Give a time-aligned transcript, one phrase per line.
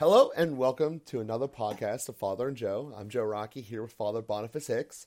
[0.00, 2.92] Hello and welcome to another podcast of Father and Joe.
[2.96, 5.06] I'm Joe Rockey here with Father Boniface Hicks.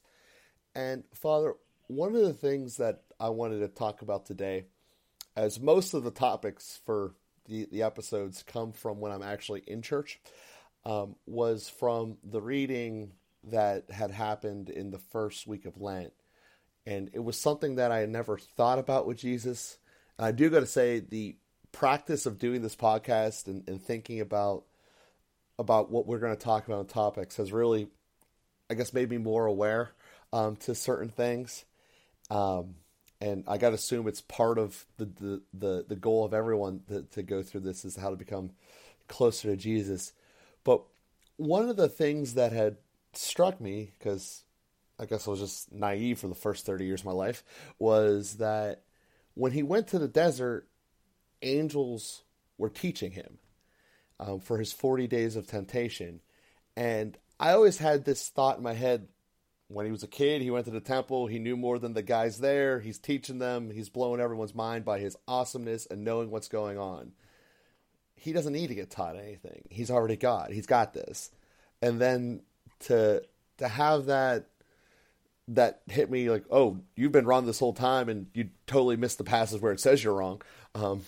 [0.73, 1.55] And Father,
[1.87, 4.67] one of the things that I wanted to talk about today,
[5.35, 7.15] as most of the topics for
[7.49, 10.21] the, the episodes come from when I'm actually in church,
[10.85, 13.11] um, was from the reading
[13.43, 16.13] that had happened in the first week of Lent.
[16.85, 19.79] And it was something that I had never thought about with Jesus.
[20.17, 21.35] And I do got to say, the
[21.73, 24.63] practice of doing this podcast and, and thinking about
[25.59, 27.87] about what we're going to talk about on topics has really,
[28.69, 29.91] I guess, made me more aware
[30.31, 31.65] um, to certain things.
[32.29, 32.75] Um,
[33.19, 36.81] and I got to assume it's part of the, the, the, the goal of everyone
[36.89, 38.51] to, to go through this is how to become
[39.07, 40.13] closer to Jesus.
[40.63, 40.83] But
[41.37, 42.77] one of the things that had
[43.13, 44.43] struck me, because
[44.99, 47.43] I guess I was just naive for the first 30 years of my life,
[47.79, 48.83] was that
[49.33, 50.67] when he went to the desert,
[51.41, 52.23] angels
[52.57, 53.37] were teaching him
[54.19, 56.21] um, for his 40 days of temptation.
[56.75, 59.07] And I always had this thought in my head
[59.69, 62.01] when he was a kid, he went to the temple, he knew more than the
[62.01, 66.47] guys there, he's teaching them, he's blowing everyone's mind by his awesomeness and knowing what's
[66.47, 67.11] going on.
[68.15, 69.65] He doesn't need to get taught anything.
[69.69, 70.51] He's already God.
[70.51, 71.31] He's got this.
[71.81, 72.41] And then
[72.81, 73.21] to
[73.57, 74.47] to have that
[75.49, 79.17] that hit me like, oh, you've been wrong this whole time, and you totally missed
[79.17, 80.41] the passage where it says you're wrong.
[80.75, 81.03] Um,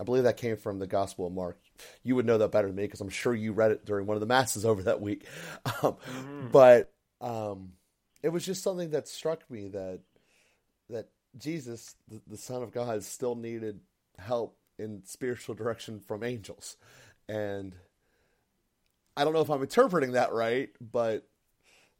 [0.00, 1.58] I believe that came from the Gospel of Mark.
[2.02, 4.16] You would know that better than me because I'm sure you read it during one
[4.16, 5.26] of the masses over that week.
[5.82, 6.48] Um, mm-hmm.
[6.52, 7.72] But um,
[8.22, 10.00] it was just something that struck me that
[10.90, 13.80] that Jesus, the, the Son of God, still needed
[14.18, 16.76] help in spiritual direction from angels,
[17.28, 17.74] and
[19.16, 21.26] I don't know if I'm interpreting that right, but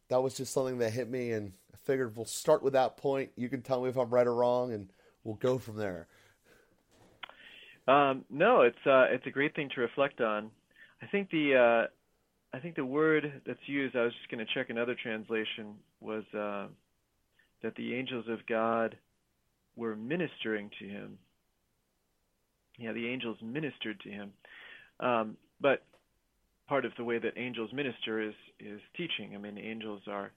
[0.09, 3.31] that was just something that hit me, and I figured we'll start with that point.
[3.37, 4.91] You can tell me if I'm right or wrong, and
[5.23, 6.09] we'll go from there.
[7.87, 10.51] Um, no, it's uh, it's a great thing to reflect on.
[11.03, 13.97] I think the uh, I think the word that's used.
[13.97, 16.67] I was just going to check another translation was uh,
[17.63, 18.97] that the angels of God
[19.77, 21.19] were ministering to him.
[22.79, 24.33] Yeah, the angels ministered to him.
[25.01, 25.85] Um, but
[26.69, 29.35] part of the way that angels minister is is teaching.
[29.35, 30.33] I mean, angels are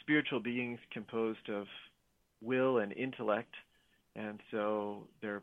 [0.00, 1.66] spiritual beings composed of
[2.40, 3.54] will and intellect,
[4.14, 5.42] and so they're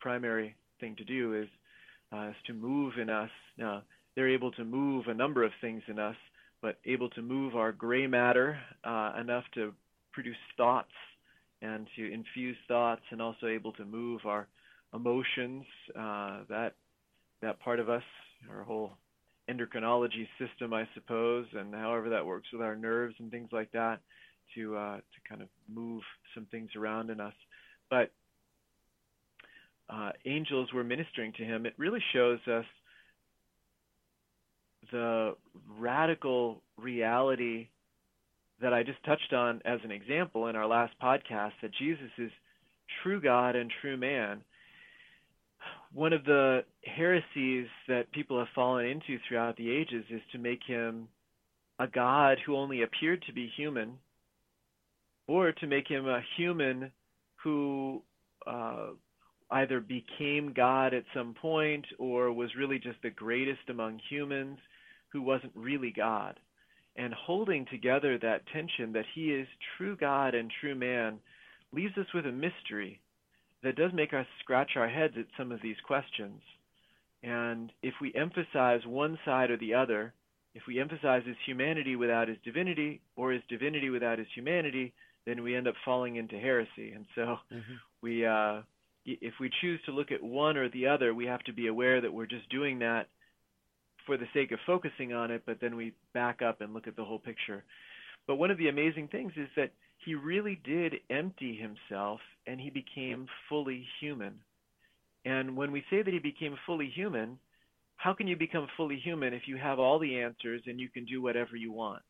[0.00, 1.48] primary thing to do is,
[2.12, 3.30] uh, is to move in us.
[3.58, 3.82] Now,
[4.14, 6.16] they're able to move a number of things in us,
[6.62, 9.72] but able to move our gray matter uh, enough to
[10.12, 10.92] produce thoughts
[11.62, 14.46] and to infuse thoughts, and also able to move our
[14.94, 15.64] emotions.
[15.98, 16.74] Uh, that
[17.42, 18.02] that part of us,
[18.50, 18.92] our whole
[19.50, 24.00] endocrinology system, I suppose, and however that works with our nerves and things like that,
[24.54, 26.02] to uh, to kind of move
[26.34, 27.34] some things around in us.
[27.90, 28.10] But
[29.88, 32.64] uh, angels were ministering to him, it really shows us
[34.92, 35.36] the
[35.78, 37.68] radical reality
[38.60, 42.30] that I just touched on as an example in our last podcast that Jesus is
[43.02, 44.42] true God and true man.
[45.92, 50.60] One of the heresies that people have fallen into throughout the ages is to make
[50.66, 51.08] him
[51.78, 53.98] a God who only appeared to be human,
[55.26, 56.90] or to make him a human
[57.42, 58.02] who
[58.46, 58.88] uh,
[59.50, 64.58] either became God at some point or was really just the greatest among humans
[65.12, 66.38] who wasn't really God.
[66.96, 69.46] And holding together that tension that he is
[69.76, 71.18] true God and true man
[71.72, 73.00] leaves us with a mystery
[73.62, 76.40] that does make us scratch our heads at some of these questions.
[77.22, 80.14] And if we emphasize one side or the other,
[80.54, 84.94] if we emphasize his humanity without his divinity or his divinity without his humanity,
[85.26, 86.92] then we end up falling into heresy.
[86.94, 87.74] And so mm-hmm.
[88.00, 88.62] we uh,
[89.06, 92.00] if we choose to look at one or the other, we have to be aware
[92.00, 93.08] that we're just doing that
[94.04, 96.96] for the sake of focusing on it, but then we back up and look at
[96.96, 97.64] the whole picture.
[98.26, 99.72] But one of the amazing things is that
[100.04, 104.34] he really did empty himself and he became fully human.
[105.24, 107.38] And when we say that he became fully human,
[107.96, 111.04] how can you become fully human if you have all the answers and you can
[111.04, 112.02] do whatever you want?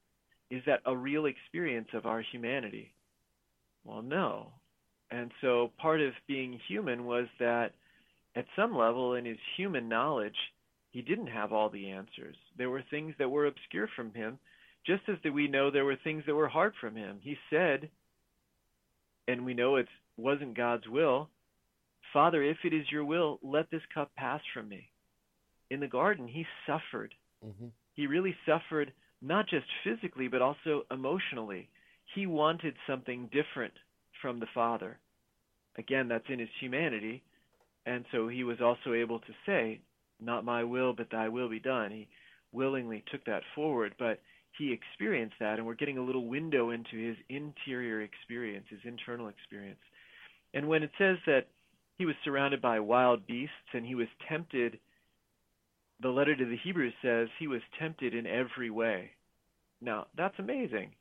[0.50, 2.92] Is that a real experience of our humanity?
[3.84, 4.52] Well, no.
[5.10, 7.72] And so part of being human was that
[8.34, 10.36] at some level in his human knowledge,
[10.90, 12.36] he didn't have all the answers.
[12.58, 14.38] There were things that were obscure from him,
[14.86, 17.18] just as we know there were things that were hard from him.
[17.22, 17.88] He said,
[19.28, 21.28] and we know it wasn't God's will,
[22.12, 24.88] Father, if it is your will, let this cup pass from me.
[25.70, 27.14] In the garden, he suffered.
[27.44, 27.66] Mm-hmm.
[27.94, 31.68] He really suffered not just physically, but also emotionally.
[32.14, 33.74] He wanted something different
[34.20, 34.98] from the Father.
[35.78, 37.22] Again, that's in his humanity.
[37.84, 39.80] And so he was also able to say,
[40.20, 41.90] not my will, but thy will be done.
[41.90, 42.08] He
[42.52, 44.20] willingly took that forward, but
[44.58, 49.28] he experienced that, and we're getting a little window into his interior experience, his internal
[49.28, 49.80] experience.
[50.54, 51.48] And when it says that
[51.98, 54.78] he was surrounded by wild beasts and he was tempted,
[56.00, 59.10] the letter to the Hebrews says he was tempted in every way.
[59.80, 60.92] Now, that's amazing.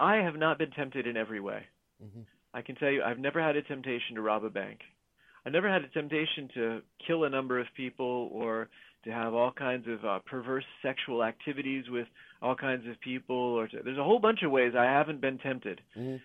[0.00, 1.62] I have not been tempted in every way.
[2.02, 2.22] Mm-hmm.
[2.52, 4.80] I can tell you, I've never had a temptation to rob a bank.
[5.46, 8.68] I've never had a temptation to kill a number of people or
[9.04, 12.06] to have all kinds of uh, perverse sexual activities with
[12.42, 13.36] all kinds of people.
[13.36, 15.80] Or to, there's a whole bunch of ways I haven't been tempted.
[15.96, 16.16] Mm-hmm.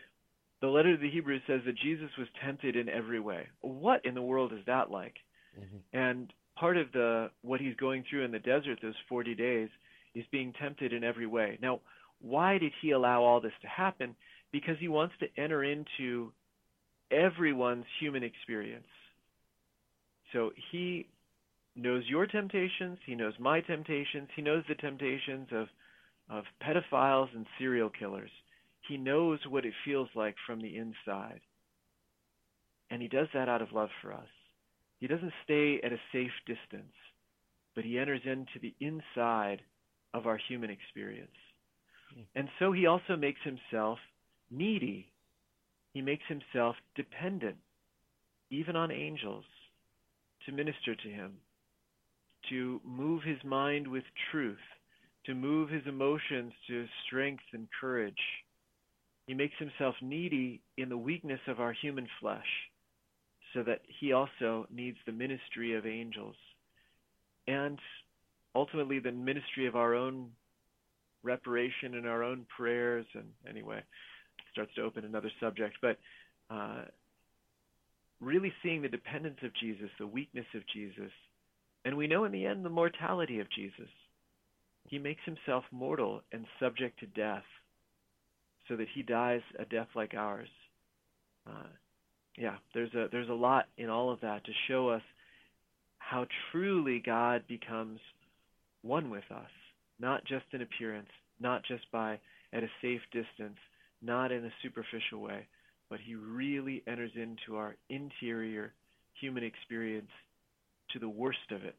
[0.62, 3.48] The letter to the Hebrews says that Jesus was tempted in every way.
[3.62, 5.16] What in the world is that like?
[5.57, 5.98] Mm-hmm.
[5.98, 9.69] And part of the what he's going through in the desert those 40 days
[10.13, 11.57] is being tempted in every way.
[11.62, 11.81] Now,
[12.22, 14.16] why did he allow all this to happen?
[14.55, 16.31] Because he wants to enter into
[17.11, 18.87] everyone's human experience.
[20.31, 21.09] So he
[21.75, 25.67] knows your temptations, he knows my temptations, he knows the temptations of
[26.29, 28.31] of pedophiles and serial killers.
[28.87, 31.41] He knows what it feels like from the inside.
[32.89, 34.29] And he does that out of love for us.
[35.01, 36.95] He doesn't stay at a safe distance,
[37.75, 39.59] but he enters into the inside
[40.13, 41.37] of our human experience.
[42.13, 42.21] Hmm.
[42.35, 43.99] And so he also makes himself
[44.51, 45.12] needy.
[45.94, 47.57] He makes himself dependent,
[48.50, 49.45] even on angels
[50.45, 51.33] to minister to him,
[52.50, 54.57] to move his mind with truth,
[55.25, 58.13] to move his emotions to strength and courage.
[59.27, 62.45] He makes himself needy in the weakness of our human flesh,
[63.53, 66.36] so that he also needs the ministry of angels
[67.48, 67.80] and
[68.53, 70.30] ultimately the ministry of our own
[71.24, 73.06] reparation and our own prayers.
[73.13, 73.81] And anyway,
[74.55, 75.97] starts to open another subject, but
[76.49, 76.85] uh,
[78.21, 81.11] really seeing the dependence of Jesus, the weakness of Jesus,
[81.83, 83.89] and we know in the end the mortality of Jesus.
[84.87, 87.43] He makes himself mortal and subject to death
[88.69, 90.47] so that he dies a death like ours.
[91.45, 91.67] Uh,
[92.37, 95.01] yeah, there's a there's a lot in all of that to show us
[95.99, 97.99] how truly God becomes
[98.83, 99.49] one with us,
[99.99, 101.09] not just in appearance,
[101.39, 102.19] not just by
[102.53, 103.57] at a safe distance,
[104.05, 105.47] not in a superficial way,
[105.89, 108.73] but he really enters into our interior
[109.19, 110.11] human experience
[110.91, 111.75] to the worst of it,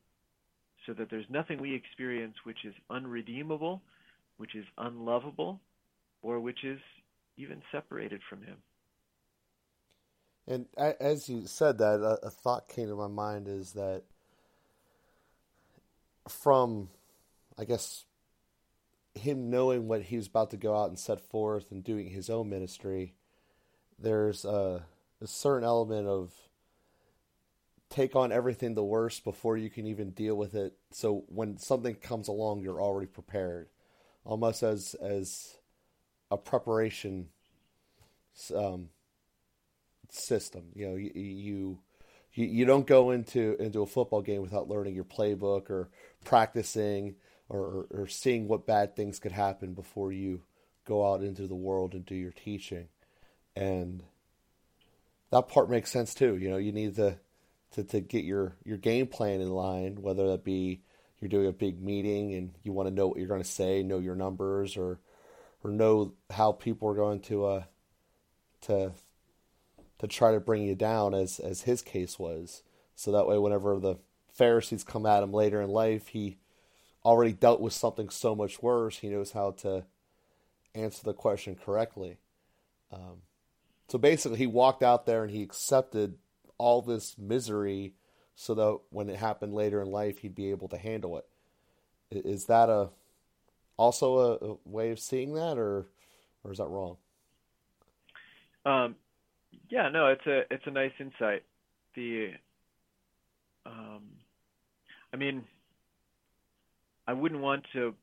[0.87, 3.83] so that there's nothing we experience which is unredeemable,
[4.39, 5.61] which is unlovable,
[6.23, 6.81] or which is
[7.37, 8.57] even separated from him.
[10.49, 14.05] And as you said that, a, thought came to my mind is that
[16.29, 16.89] from,
[17.59, 18.06] I guess,
[19.17, 22.31] him knowing what he was about to go out and set forth and doing his
[22.31, 23.15] own ministry,
[23.99, 24.85] there's a,
[25.21, 26.33] a certain element of
[27.89, 30.75] take on everything the worst before you can even deal with it.
[30.91, 33.69] So when something comes along, you're already prepared,
[34.25, 35.57] almost as as
[36.31, 37.29] a preparation
[38.55, 38.91] um,
[40.11, 40.65] system.
[40.75, 41.79] You know, you, you
[42.33, 45.89] you don't go into into a football game without learning your playbook or
[46.25, 47.15] practicing
[47.49, 50.43] or, or, seeing what bad things could happen before you
[50.85, 52.89] go out into the world and do your teaching
[53.57, 54.03] and
[55.31, 56.37] that part makes sense too.
[56.37, 57.19] You know, you need to
[57.73, 60.83] to, to get your, your game plan in line, whether that be
[61.21, 63.83] you're doing a big meeting and you want to know what you're going to say,
[63.83, 65.01] know your numbers, or
[65.65, 67.63] or know how people are going to uh
[68.63, 68.93] to
[69.99, 72.63] to try to bring you down, as as his case was.
[72.95, 73.97] So that way, whenever the
[74.33, 76.39] Pharisees come at him later in life, he
[77.07, 78.99] already dealt with something so much worse.
[78.99, 79.85] He knows how to
[80.75, 82.19] answer the question correctly.
[82.93, 83.23] Um,
[83.89, 86.19] so basically, he walked out there and he accepted
[86.59, 87.95] all this misery
[88.35, 91.27] so that when it happened later in life, he'd be able to handle it.
[92.11, 92.91] Is that a
[93.77, 95.87] also a, a way of seeing that, or
[96.43, 96.97] or is that wrong?
[98.65, 98.97] Um,
[99.69, 101.45] yeah, no, it's a it's a nice insight.
[101.95, 102.33] The,
[103.65, 104.03] um,
[105.13, 105.45] I mean,
[107.07, 107.95] I wouldn't want to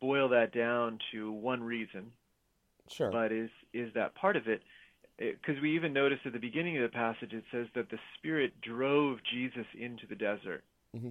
[0.00, 2.12] boil that down to one reason.
[2.90, 3.10] Sure.
[3.10, 4.62] But is is that part of it?
[5.20, 8.58] because we even notice at the beginning of the passage it says that the Spirit
[8.62, 10.64] drove Jesus into the desert
[10.96, 11.10] mm-hmm.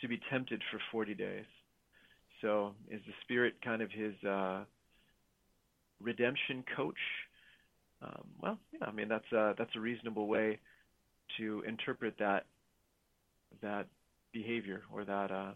[0.00, 1.44] to be tempted for 40 days.
[2.40, 4.60] So is the Spirit kind of his uh,
[6.00, 6.94] redemption coach?
[8.00, 10.58] Um, well, yeah, I mean that's a, that's a reasonable way
[11.36, 12.46] to interpret that
[13.60, 13.86] that
[14.32, 15.52] behavior or that uh,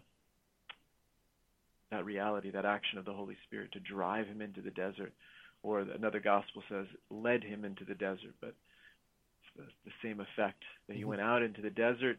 [1.91, 5.13] that reality, that action of the Holy Spirit to drive him into the desert
[5.63, 8.53] or another gospel says led him into the desert, but
[9.39, 11.09] it's the, the same effect that he mm-hmm.
[11.09, 12.17] went out into the desert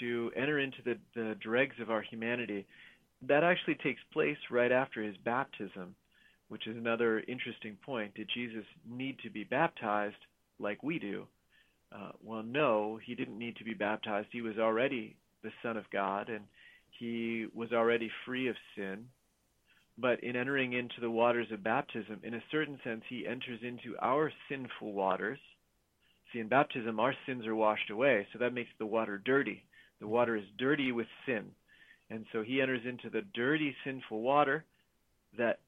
[0.00, 2.66] to enter into the, the dregs of our humanity,
[3.28, 5.94] that actually takes place right after his baptism,
[6.48, 8.14] which is another interesting point.
[8.14, 10.16] Did Jesus need to be baptized
[10.58, 11.26] like we do?
[11.94, 14.28] Uh, well, no, he didn't need to be baptized.
[14.32, 16.44] He was already the Son of God, and
[16.98, 19.06] he was already free of sin.
[19.96, 23.96] But in entering into the waters of baptism, in a certain sense, he enters into
[24.02, 25.38] our sinful waters.
[26.32, 29.62] See, in baptism, our sins are washed away, so that makes the water dirty.
[30.00, 31.44] The water is dirty with sin.
[32.10, 34.64] And so he enters into the dirty, sinful water
[35.38, 35.60] that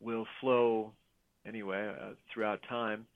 [0.00, 0.92] will flow
[1.44, 3.06] anyway uh, throughout time.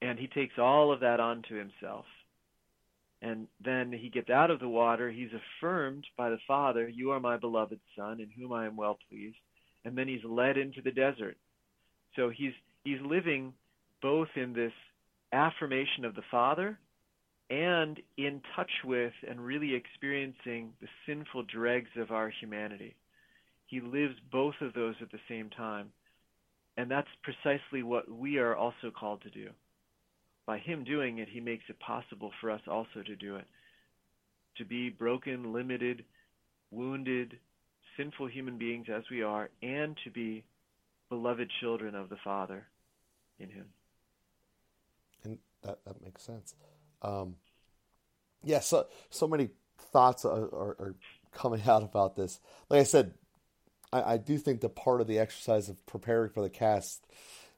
[0.00, 2.04] And he takes all of that onto himself.
[3.22, 5.10] And then he gets out of the water.
[5.10, 8.98] He's affirmed by the Father, You are my beloved Son, in whom I am well
[9.08, 9.36] pleased.
[9.84, 11.36] And then he's led into the desert.
[12.16, 12.52] So he's
[12.84, 13.54] he's living
[14.02, 14.72] both in this
[15.32, 16.78] affirmation of the Father
[17.48, 22.96] and in touch with and really experiencing the sinful dregs of our humanity.
[23.66, 25.92] He lives both of those at the same time.
[26.76, 29.50] And that's precisely what we are also called to do.
[30.46, 33.46] By Him doing it, He makes it possible for us also to do it.
[34.58, 36.04] To be broken, limited,
[36.70, 37.38] wounded,
[37.96, 40.44] sinful human beings as we are, and to be
[41.08, 42.66] beloved children of the Father
[43.38, 43.66] in Him.
[45.24, 46.54] And that, that makes sense.
[47.02, 47.36] Um,
[48.42, 49.50] yeah, so so many
[49.92, 50.94] thoughts are, are, are,
[51.32, 52.40] coming out about this.
[52.68, 53.14] Like I said,
[53.92, 57.06] I, I, do think that part of the exercise of preparing for the cast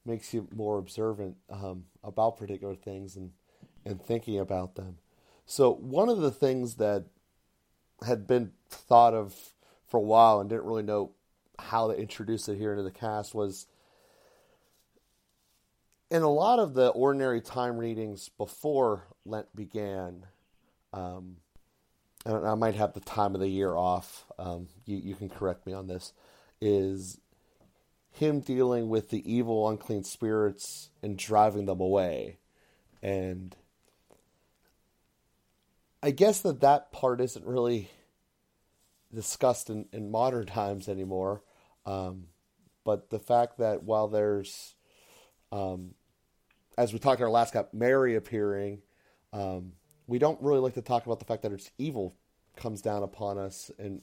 [0.05, 3.31] makes you more observant um, about particular things and
[3.85, 4.99] and thinking about them.
[5.47, 7.05] So one of the things that
[8.05, 9.35] had been thought of
[9.87, 11.13] for a while and didn't really know
[11.59, 13.67] how to introduce it here into the cast was
[16.11, 20.27] in a lot of the ordinary time readings before Lent began,
[20.93, 21.37] um,
[22.27, 24.25] I might have the time of the year off.
[24.39, 26.13] Um, you, you can correct me on this.
[26.61, 27.21] Is
[28.15, 32.39] him dealing with the evil, unclean spirits and driving them away,
[33.03, 33.57] and
[36.03, 37.91] I guess that that part isn't really
[39.13, 41.43] discussed in, in modern times anymore.
[41.87, 42.29] Um,
[42.85, 44.75] but the fact that while there's
[45.51, 45.95] um,
[46.77, 48.83] as we talked in our last cap, Mary appearing,
[49.33, 49.73] um,
[50.07, 52.17] we don't really like to talk about the fact that it's evil
[52.57, 54.03] comes down upon us and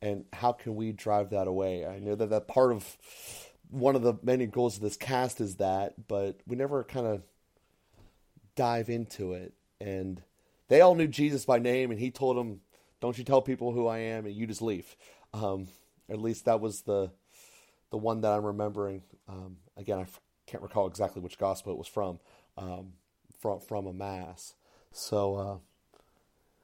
[0.00, 1.86] and how can we drive that away?
[1.86, 2.96] I know that that part of
[3.70, 7.22] one of the many goals of this cast is that, but we never kind of
[8.56, 9.54] dive into it.
[9.80, 10.22] And
[10.68, 12.60] they all knew Jesus by name, and he told them,
[13.00, 14.96] "Don't you tell people who I am, and you just leave."
[15.32, 15.68] Um,
[16.08, 17.10] at least that was the
[17.90, 19.02] the one that I'm remembering.
[19.28, 20.06] Um, again, I
[20.46, 22.18] can't recall exactly which gospel it was from,
[22.56, 22.92] um,
[23.38, 24.54] from from a mass.
[24.92, 25.58] So, uh,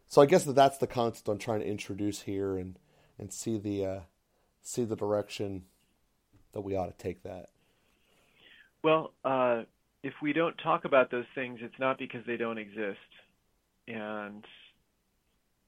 [0.06, 2.78] so I guess that that's the concept I'm trying to introduce here, and
[3.18, 4.00] and see the uh,
[4.62, 5.64] see the direction
[6.52, 7.50] that we ought to take that.
[8.82, 9.62] Well, uh,
[10.02, 12.98] if we don't talk about those things, it's not because they don't exist,
[13.88, 14.44] and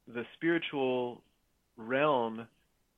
[0.06, 1.22] the spiritual
[1.76, 2.46] realm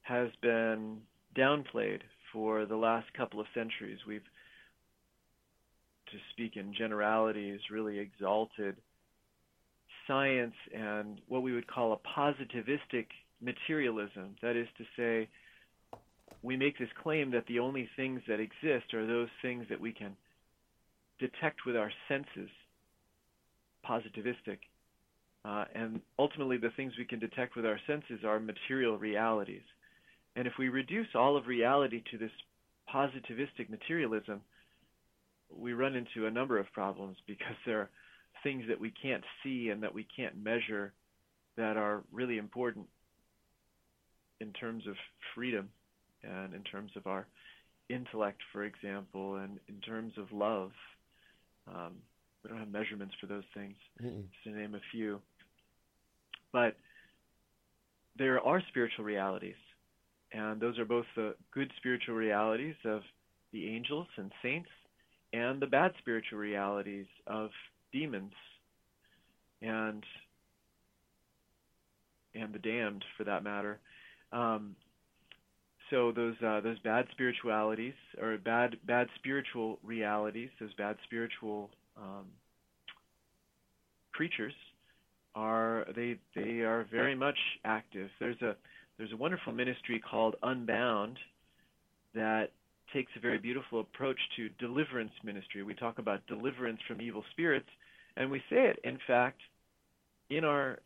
[0.03, 0.99] has been
[1.37, 2.01] downplayed
[2.33, 3.99] for the last couple of centuries.
[4.07, 4.23] We've
[6.11, 8.77] to speak in generalities, really exalted
[10.07, 13.07] science and what we would call a positivistic
[13.41, 14.37] materialism.
[14.43, 15.29] That is to say,
[16.43, 19.93] we make this claim that the only things that exist are those things that we
[19.93, 20.17] can
[21.19, 22.51] detect with our senses,
[23.89, 24.59] positivistic.
[25.45, 29.63] Uh, and ultimately, the things we can detect with our senses are material realities.
[30.37, 32.31] And if we reduce all of reality to this
[32.93, 34.41] positivistic materialism,
[35.57, 37.91] we run into a number of problems because there are
[38.43, 40.93] things that we can't see and that we can't measure
[41.57, 42.87] that are really important
[44.41, 44.95] in terms of
[45.35, 45.69] freedom
[46.23, 47.27] and in terms of our
[47.89, 50.71] intellect, for example, and in terms of love.
[51.67, 51.95] Um,
[52.43, 54.23] we don't have measurements for those things, Mm-mm.
[54.31, 55.21] just to name a few.
[56.53, 56.77] But
[58.17, 59.57] there are spiritual realities,
[60.33, 63.03] and those are both the good spiritual realities of
[63.53, 64.69] the angels and saints
[65.33, 67.51] and the bad spiritual realities of
[67.93, 68.33] demons
[69.63, 70.05] and
[72.35, 73.81] and the damned for that matter.
[74.33, 74.77] Um,
[75.91, 82.27] so those uh, those bad spiritualities or bad bad spiritual realities, those bad spiritual um,
[84.13, 84.53] creatures
[85.35, 88.11] are they they are very much active.
[88.21, 88.57] There's a
[88.99, 91.19] there's a wonderful ministry called Unbound
[92.15, 92.51] that
[92.93, 95.63] takes a very beautiful approach to deliverance ministry.
[95.63, 97.69] We talk about deliverance from evil spirits,
[98.17, 99.41] and we say it, in fact,
[100.31, 100.81] in our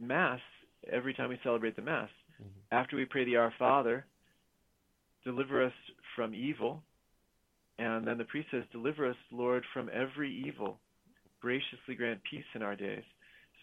[0.00, 0.40] Mass,
[0.88, 2.10] every time we celebrate the Mass,
[2.40, 2.46] Mhm.
[2.72, 4.06] after we pray the Our Father,
[5.24, 5.74] deliver us
[6.14, 6.82] from evil,
[7.78, 10.80] and then the priest says, Deliver us, Lord, from every evil.
[11.40, 13.04] Graciously grant peace in our days.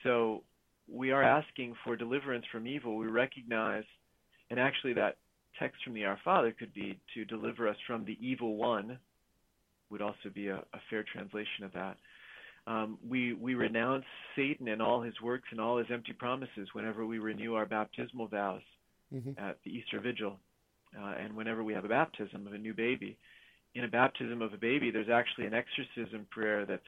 [0.03, 0.43] So
[0.87, 2.97] we are asking for deliverance from evil.
[2.97, 3.85] We recognize,
[4.49, 5.17] and actually, that
[5.59, 8.99] text from the Our Father could be to deliver us from the evil one,
[9.89, 11.97] would also be a, a fair translation of that.
[12.67, 14.03] Um, we we renounce
[14.35, 18.27] Satan and all his works and all his empty promises whenever we renew our baptismal
[18.27, 18.61] vows
[19.13, 19.39] Mhm.
[19.39, 20.37] at the Easter Vigil,
[20.93, 23.17] uh, and whenever we have a baptism of a new baby.
[23.73, 26.87] In a baptism of a baby, there's actually an exorcism prayer that's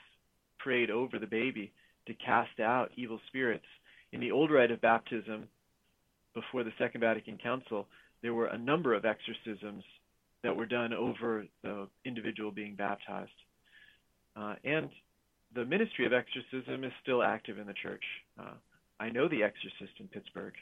[0.57, 1.71] prayed over the baby
[2.07, 3.65] to cast out evil spirits.
[4.11, 5.47] In the old rite of baptism,
[6.33, 7.87] before the Second Vatican Council,
[8.21, 9.85] there were a number of exorcisms
[10.41, 13.31] that were done over the individual being baptized.
[14.35, 14.89] Uh, and
[15.55, 18.03] the ministry of exorcism is still active in the church.
[18.39, 18.53] Uh,
[18.99, 20.53] I know the exorcist in Pittsburgh,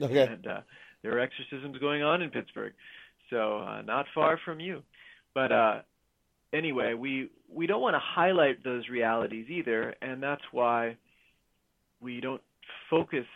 [0.00, 0.26] Okay.
[0.26, 0.60] and uh,
[1.02, 2.72] there are exorcisms going on in Pittsburgh,
[3.30, 4.82] so uh, not far from you.
[5.34, 5.80] But uh,
[6.52, 10.96] anyway, we we don't want to highlight those realities either, and that's why
[12.00, 12.42] we don't
[12.88, 13.26] focus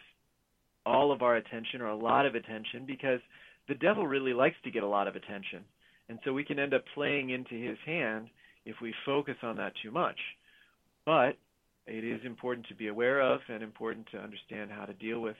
[0.86, 3.20] all of our attention or a lot of attention because
[3.68, 5.64] the devil really likes to get a lot of attention.
[6.08, 8.28] And so we can end up playing into his hand
[8.66, 10.18] if we focus on that too much.
[11.04, 11.36] But
[11.86, 15.36] it is important to be aware of and important to understand how to deal with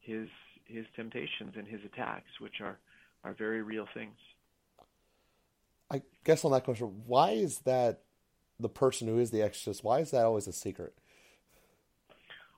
[0.00, 0.28] his
[0.64, 2.78] his temptations and his attacks, which are
[3.24, 4.16] are very real things.
[5.90, 8.02] I guess on that question, why is that
[8.58, 9.82] the person who is the exorcist?
[9.82, 10.94] Why is that always a secret?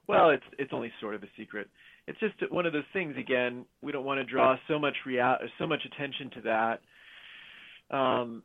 [0.06, 1.68] Well, it's it's only sort of a secret.
[2.06, 3.16] It's just one of those things.
[3.16, 7.96] Again, we don't want to draw so much real so much attention to that.
[7.96, 8.42] Um,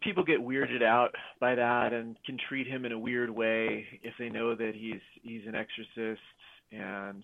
[0.00, 4.14] people get weirded out by that and can treat him in a weird way if
[4.18, 6.20] they know that he's he's an exorcist,
[6.70, 7.22] and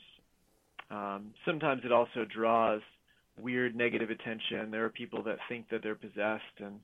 [0.91, 2.81] um, sometimes it also draws
[3.41, 4.71] weird negative attention.
[4.71, 6.81] There are people that think that they're possessed, and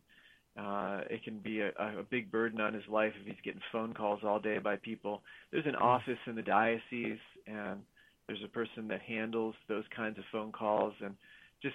[0.57, 3.93] uh, it can be a, a big burden on his life if he's getting phone
[3.93, 5.23] calls all day by people.
[5.51, 7.81] There's an office in the diocese, and
[8.27, 11.15] there's a person that handles those kinds of phone calls and
[11.63, 11.75] just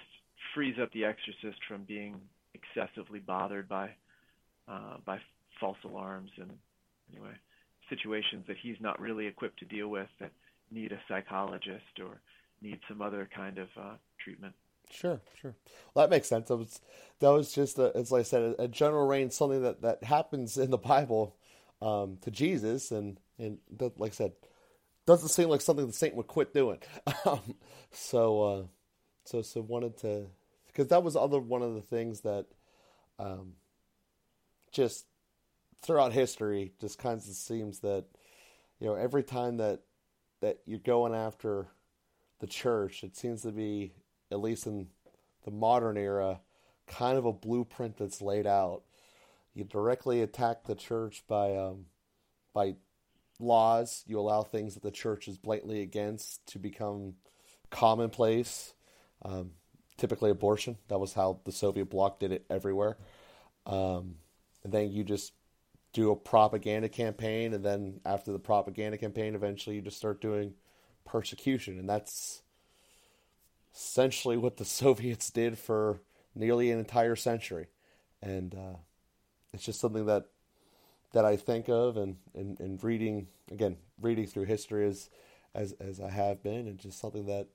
[0.54, 2.16] frees up the exorcist from being
[2.74, 3.90] excessively bothered by
[4.68, 5.18] uh, by
[5.58, 6.50] false alarms and
[7.12, 7.32] anyway
[7.88, 10.30] situations that he's not really equipped to deal with that
[10.70, 12.20] need a psychologist or
[12.62, 14.54] need some other kind of uh, treatment.
[14.90, 15.54] Sure, sure.
[15.94, 16.48] Well, that makes sense.
[16.48, 16.80] That was
[17.20, 20.56] that was just a, as I said, a, a general reign, something that that happens
[20.56, 21.36] in the Bible
[21.82, 24.32] um, to Jesus, and and that, like I said,
[25.06, 26.78] doesn't seem like something the saint would quit doing.
[27.26, 27.56] Um,
[27.92, 28.62] so, uh,
[29.24, 30.26] so so wanted to
[30.66, 32.46] because that was other one of the things that
[33.20, 33.52] um,
[34.72, 35.06] just
[35.82, 38.04] throughout history just kind of seems that
[38.78, 39.80] you know every time that
[40.40, 41.68] that you're going after
[42.40, 43.92] the church, it seems to be
[44.30, 44.88] at least in
[45.44, 46.40] the modern era,
[46.86, 48.82] kind of a blueprint that's laid out.
[49.54, 51.86] You directly attack the church by um,
[52.54, 52.76] by
[53.38, 54.04] laws.
[54.06, 57.14] You allow things that the church is blatantly against to become
[57.70, 58.74] commonplace.
[59.22, 59.52] Um,
[60.00, 60.78] typically, abortion.
[60.88, 62.96] That was how the Soviet bloc did it everywhere.
[63.66, 64.16] Um,
[64.64, 65.34] and then you just
[65.92, 70.54] do a propaganda campaign, and then after the propaganda campaign, eventually you just start doing
[71.04, 72.42] persecution, and that's
[73.74, 76.00] essentially what the Soviets did for
[76.34, 77.68] nearly an entire century,
[78.22, 78.78] and uh,
[79.52, 80.26] it's just something that
[81.12, 85.10] that I think of and, and, and reading again reading through history as
[85.54, 87.48] as as I have been, and just something that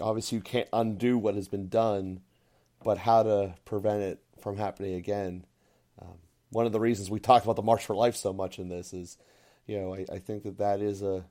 [0.00, 2.20] obviously you can't undo what has been done,
[2.84, 5.44] but how to prevent it from happening again.
[6.00, 6.18] Um,
[6.50, 8.92] one of the reasons we talked about the March for Life so much in this
[8.92, 9.18] is,
[9.66, 11.24] you know, I, I think that that is a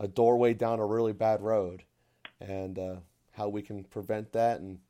[0.00, 1.84] a doorway down a really bad road,
[2.40, 2.96] and uh,
[3.32, 4.80] how we can prevent that and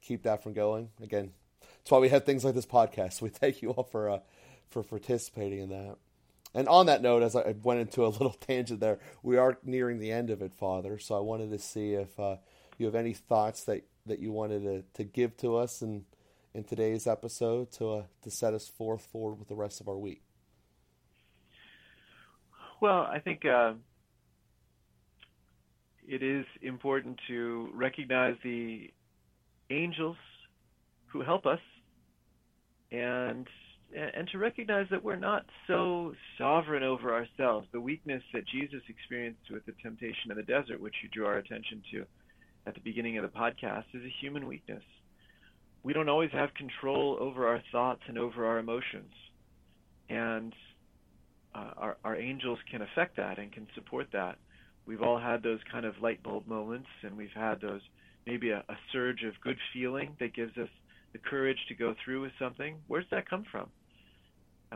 [0.00, 0.88] keep that from going.
[1.02, 3.14] Again, that's why we have things like this podcast.
[3.14, 4.18] So we thank you all for uh,
[4.70, 5.96] for participating in that.
[6.56, 9.98] And on that note, as I went into a little tangent there, we are nearing
[9.98, 10.98] the end of it, Father.
[10.98, 12.36] So I wanted to see if uh,
[12.78, 16.06] you have any thoughts that, that you wanted to, to give to us in,
[16.54, 19.98] in today's episode to uh, to set us forth forward with the rest of our
[19.98, 20.22] week.
[22.80, 23.74] Well, I think uh,
[26.08, 28.90] it is important to recognize the
[29.68, 30.16] angels
[31.08, 31.60] who help us
[32.90, 33.46] and
[33.94, 37.68] and to recognize that we're not so sovereign over ourselves.
[37.72, 41.38] The weakness that Jesus experienced with the temptation in the desert, which you drew our
[41.38, 42.04] attention to
[42.66, 44.82] at the beginning of the podcast, is a human weakness.
[45.82, 49.12] We don't always have control over our thoughts and over our emotions.
[50.08, 50.52] And
[51.54, 54.36] uh, our, our angels can affect that and can support that.
[54.86, 57.80] we've all had those kind of light bulb moments, and we've had those
[58.26, 60.68] maybe a, a surge of good feeling that gives us
[61.12, 62.76] the courage to go through with something.
[62.88, 63.68] Where does that come from?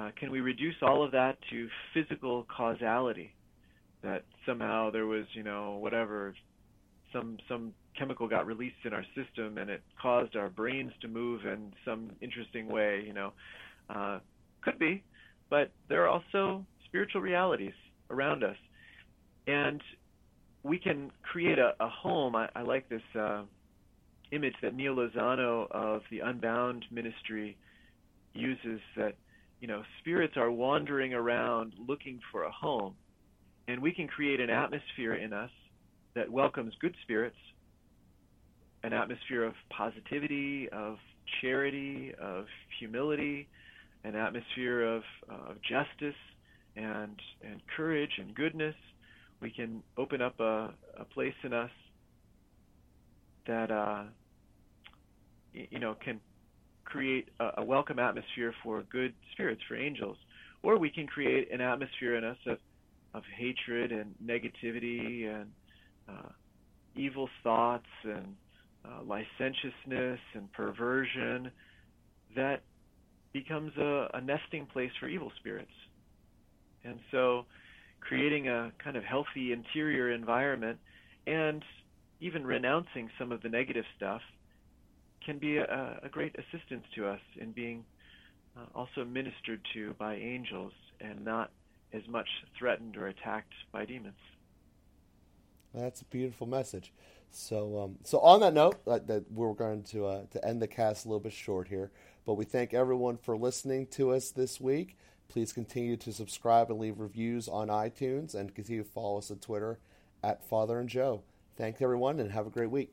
[0.01, 3.35] Uh, can we reduce all of that to physical causality?
[4.03, 6.35] That somehow there was, you know, whatever,
[7.13, 11.45] some some chemical got released in our system and it caused our brains to move
[11.45, 13.33] in some interesting way, you know.
[13.95, 14.21] Uh,
[14.63, 15.03] could be,
[15.51, 17.73] but there are also spiritual realities
[18.09, 18.57] around us.
[19.47, 19.83] And
[20.63, 22.37] we can create a, a home.
[22.37, 23.43] I, I like this uh,
[24.33, 27.57] image that Neal Lozano of the Unbound ministry
[28.33, 29.15] uses that,
[29.61, 32.95] you know, spirits are wandering around looking for a home.
[33.69, 35.51] And we can create an atmosphere in us
[36.15, 37.37] that welcomes good spirits,
[38.83, 40.97] an atmosphere of positivity, of
[41.41, 42.47] charity, of
[42.79, 43.47] humility,
[44.05, 46.17] an atmosphere of, uh, of justice
[46.77, 48.75] and and courage and goodness.
[49.41, 51.71] We can open up a, a place in us
[53.47, 54.05] that uh,
[55.53, 56.21] you know can
[56.85, 60.17] create a, a welcome atmosphere for good spirits, for angels,
[60.63, 62.59] or we can create an atmosphere in us of
[63.13, 65.51] of hatred and negativity and
[66.09, 66.29] uh,
[66.95, 68.37] evil thoughts and
[68.85, 71.51] uh, licentiousness and perversion
[72.37, 72.63] that
[73.33, 75.73] becomes a, a nesting place for evil spirits.
[76.85, 77.47] And so,
[78.01, 80.79] creating a kind of healthy interior environment
[81.27, 81.63] and
[82.21, 84.23] even renouncing some of the negative stuff
[85.25, 87.85] can be a, a great assistance to us in being
[88.57, 91.51] uh, also ministered to by angels and not
[91.93, 92.29] as much
[92.59, 94.15] threatened or attacked by demons.
[95.75, 96.93] That's a beautiful message.
[97.31, 100.67] So, um, so on that note, uh, that we're going to uh, to end the
[100.67, 101.93] cast a little bit short here,
[102.27, 104.97] but we thank everyone for listening to us this week.
[105.29, 109.39] Please continue to subscribe and leave reviews on iTunes, and continue to follow us on
[109.39, 109.79] Twitter
[110.25, 111.23] at Father and Joe.
[111.57, 112.93] Thanks everyone, and have a great week.